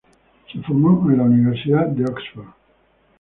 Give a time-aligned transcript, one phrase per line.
[0.51, 2.47] Se formó en la Universidad de Oxford.